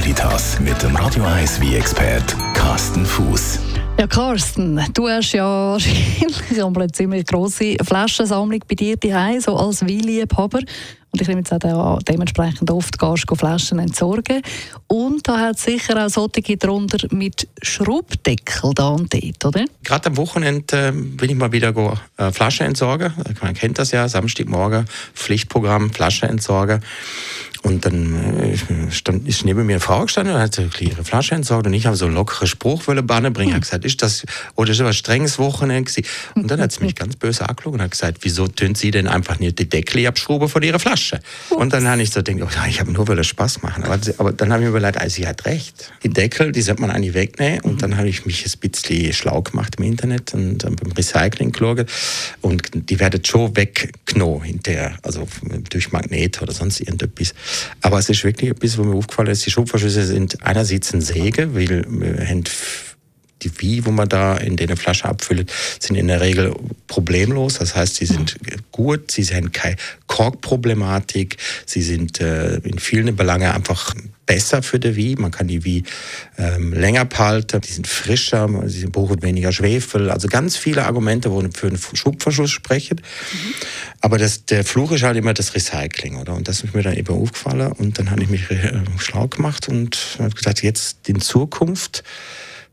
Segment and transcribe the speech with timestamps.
[0.00, 3.58] Veritas mit dem Radio 1 wie expert Carsten Fuß.
[3.98, 9.82] Ja, Carsten, du hast ja wahrscheinlich eine ziemlich grosse Flaschensammlung bei dir daheim, so als
[9.82, 10.60] Weinliebhaber.
[11.12, 14.40] Und ich nehme jetzt auch dementsprechend oft gehst du Flaschen entsorgen.
[14.86, 19.64] Und da hat es sicher auch solche drunter mit Schraubdeckel da und dort, oder?
[19.82, 23.12] Gerade am Wochenende äh, will ich mal wieder go, äh, Flaschen entsorgen.
[23.42, 26.80] Man kennt das ja, Samstagmorgen, Pflichtprogramm, Flasche entsorgen.
[27.62, 28.56] Und dann äh,
[28.90, 31.96] stand, ist neben mir eine Frau gestanden und hat ihre Flasche entsorgt und ich habe
[31.96, 33.50] so einen lockeren Spruch wollen Banne bringen.
[33.50, 34.24] Ich habe gesagt, ist das,
[34.54, 36.08] oder ist das ein strenges Wochenende gewesen?
[36.34, 39.06] Und dann hat sie mich ganz böse angeschaut und hat gesagt, wieso tönt sie denn
[39.06, 41.20] einfach nicht die Deckel abschrauben von ihrer Flasche?
[41.50, 43.84] Und dann habe ich so gedacht, oh, ich habe nur wollen Spaß machen.
[43.84, 45.92] Aber, aber dann habe ich mir überlegt, also sie hat recht.
[46.02, 47.60] Die Deckel, die sollte man eigentlich wegnehmen.
[47.60, 51.86] Und dann habe ich mich ein bisschen schlau gemacht im Internet und beim Recycling geschaut.
[52.40, 55.28] Und die werden schon weggenommen hinterher, also
[55.68, 57.34] durch Magnet oder sonst irgendetwas.
[57.80, 59.46] Aber es ist wirklich etwas, was mir aufgefallen ist.
[59.46, 62.44] Die Schubverschlüsse sind einerseits ein Segen, weil wir haben
[63.42, 66.54] die Wie, wo man da in der Flasche abfüllt, sind in der Regel
[66.86, 67.54] problemlos.
[67.54, 68.36] Das heißt, sie sind
[68.70, 69.76] gut, sie haben keine
[70.10, 73.94] Korkproblematik, sie sind äh, in vielen Belangen einfach
[74.26, 75.14] besser für die Wie.
[75.14, 75.84] Man kann die Wie
[76.36, 80.10] ähm, länger behalten, die sind frischer, sie brauchen weniger Schwefel.
[80.10, 83.00] Also ganz viele Argumente, die für einen Schubverschluss sprechen.
[83.00, 83.54] Mhm.
[84.00, 86.34] Aber das, der Fluch ist halt immer das Recycling, oder?
[86.34, 87.70] Und das ist mir dann eben aufgefallen.
[87.70, 92.02] Und dann habe ich mich äh, schlau gemacht und habe gesagt, jetzt in Zukunft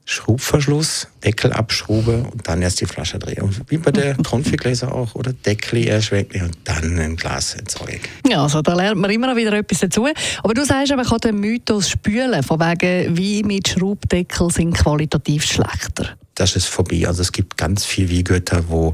[0.09, 3.44] Schraubverschluss, Deckel abschrauben und dann erst die Flasche drehen.
[3.44, 5.33] Und wie bei der Konfigläser auch, oder?
[5.33, 7.99] Deckel erst weg und dann ein Glas entsorgen.
[8.25, 10.08] Ja, also da lernt man immer wieder etwas dazu.
[10.44, 15.44] Aber du sagst, man kann den Mythos spülen, von wegen, wie mit Schraubdeckel sind qualitativ
[15.44, 17.07] schlechter das ist vorbei.
[17.07, 18.93] Also es gibt ganz viele Wiegötter, wo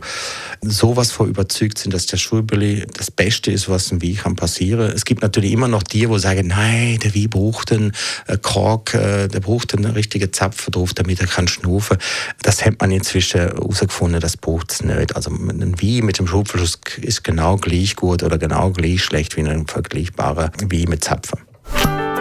[0.62, 4.92] sowas vor überzeugt sind, dass der Schulbully das Beste ist, was im Wie kann passieren.
[4.92, 7.92] Es gibt natürlich immer noch die, wo sagen, nein, der Wie braucht einen
[8.28, 11.98] äh, Kork, äh, der braucht einen richtigen Zapfen drauf, damit er kann schnufen.
[12.42, 15.16] Das hat man inzwischen herausgefunden, das braucht es nicht.
[15.16, 19.42] Also ein Wie mit dem Schubverschluss ist genau gleich gut oder genau gleich schlecht wie
[19.42, 21.40] ein vergleichbarer Wie mit Zapfen.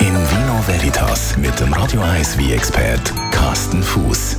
[0.01, 4.39] In Vino Veritas mit dem Radio 1 wie expert Carsten Fuß.